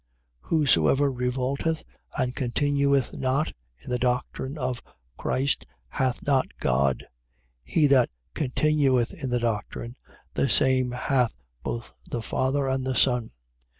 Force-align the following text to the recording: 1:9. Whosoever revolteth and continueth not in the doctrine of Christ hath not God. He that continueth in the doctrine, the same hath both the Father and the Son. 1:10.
1:9. 0.45 0.49
Whosoever 0.49 1.11
revolteth 1.11 1.83
and 2.17 2.35
continueth 2.35 3.13
not 3.15 3.53
in 3.83 3.91
the 3.91 3.99
doctrine 3.99 4.57
of 4.57 4.81
Christ 5.15 5.67
hath 5.89 6.25
not 6.25 6.47
God. 6.59 7.05
He 7.63 7.85
that 7.85 8.09
continueth 8.33 9.13
in 9.13 9.29
the 9.29 9.37
doctrine, 9.37 9.95
the 10.33 10.49
same 10.49 10.89
hath 10.89 11.35
both 11.61 11.93
the 12.07 12.23
Father 12.23 12.67
and 12.67 12.83
the 12.83 12.95
Son. 12.95 13.25
1:10. 13.25 13.29